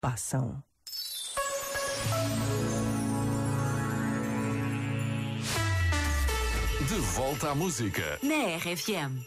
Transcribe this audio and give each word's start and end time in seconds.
passam. 0.00 0.62
De 6.88 6.94
volta 7.14 7.50
à 7.50 7.54
música. 7.54 8.18
Na 8.22 8.56
RFM. 8.56 9.20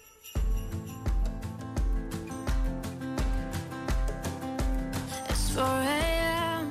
It's 5.30 5.52
4 5.52 5.64
a.m. 5.64 6.70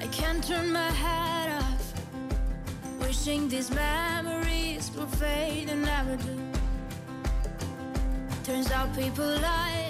I 0.00 0.06
can't 0.10 0.42
turn 0.42 0.72
my 0.72 0.90
head 0.90 1.50
off. 1.60 1.94
Wishing 3.00 3.48
these 3.48 3.70
memories 3.70 4.90
will 4.96 5.06
fade 5.06 5.68
and 5.68 5.82
never 5.84 6.16
do. 6.16 6.38
Turns 8.42 8.70
out 8.72 8.92
people 8.96 9.26
lie. 9.40 9.89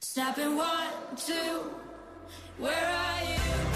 Snapping 0.00 0.56
one, 0.56 0.88
two, 1.16 1.70
where 2.58 2.86
are 2.86 3.24
you? 3.24 3.71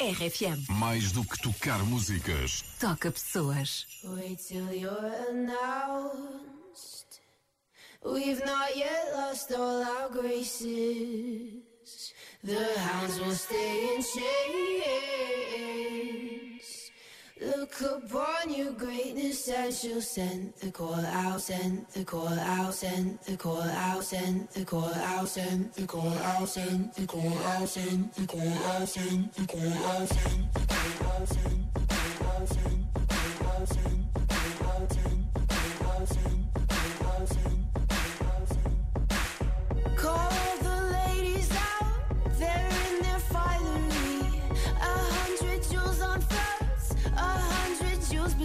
RFM. 0.00 0.64
Mais 0.68 1.12
do 1.12 1.24
que 1.24 1.38
tocar 1.40 1.82
músicas. 1.84 2.64
Toca 2.78 3.10
pessoas. 3.10 3.86
Wait 4.04 4.38
till 4.46 4.72
you're 4.72 5.12
announced. 5.30 7.20
We've 8.04 8.44
not 8.44 8.76
yet 8.76 9.12
lost 9.14 9.52
all 9.52 9.82
our 9.82 10.10
graces. 10.10 11.62
The 12.42 12.78
hounds 12.78 13.18
will 13.20 13.34
stay 13.34 13.94
in 13.94 14.02
chains. 14.02 15.93
Look 17.44 17.78
upon 17.82 18.54
your 18.54 18.72
greatness 18.72 19.48
and 19.48 19.72
she'll 19.72 20.00
send 20.00 20.54
the 20.62 20.70
call 20.70 20.94
out, 20.94 21.42
send 21.42 21.84
the 21.92 22.02
call 22.02 22.28
out, 22.28 22.72
send 22.72 23.18
the 23.26 23.36
call 23.36 23.60
out, 23.60 24.02
send 24.02 24.48
the 24.54 24.64
call 24.64 24.90
out, 24.94 25.28
send 25.28 25.70
the 25.74 25.84
call 25.84 26.08
out, 26.14 26.48
send 26.48 26.94
the 26.94 27.06
call 27.06 27.28
out, 27.28 27.28
send 27.28 27.28
the 27.34 27.36
call 27.36 27.38
out, 27.44 27.68
send 27.68 28.12
the 28.14 28.26
call 28.26 28.48
out, 28.48 28.88
send 28.88 29.32
the 29.34 29.46
call 29.46 29.90
out, 29.90 30.08
send 30.08 30.54
the 30.54 31.04
call 31.04 31.20
out, 31.20 31.83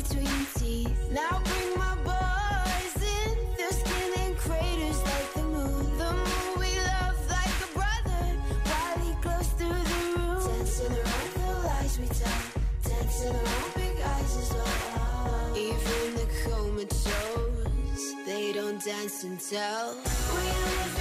between 0.02 0.46
teeth. 0.56 1.12
Now 1.12 1.42
bring 1.44 1.78
my 1.78 1.96
boys 2.08 2.96
in, 3.18 3.32
their 3.58 3.72
skin 3.72 4.12
in 4.24 4.36
craters 4.36 5.00
like 5.04 5.34
the 5.34 5.44
moon. 5.44 5.98
The 5.98 6.12
moon 6.24 6.52
we 6.64 6.72
love 6.92 7.20
like 7.38 7.58
a 7.68 7.70
brother, 7.78 8.24
while 8.70 9.00
he 9.06 9.12
glows 9.24 9.50
through 9.58 9.84
the 9.92 10.00
room. 10.16 10.40
Dancing 10.48 10.94
around 11.02 11.32
the 11.36 11.68
lies 11.68 12.00
we 12.00 12.08
tell, 12.08 12.42
dancing 12.88 13.36
around 13.36 13.72
big 13.76 13.96
eyes 14.14 14.38
as 14.42 14.54
well. 14.54 15.58
Even 15.58 16.16
the 16.22 16.28
comatose, 16.46 18.14
they 18.26 18.54
don't 18.54 18.82
dance 18.84 19.24
and 19.24 19.40
tell. 19.40 19.96
We 20.36 20.44
live 20.44 20.99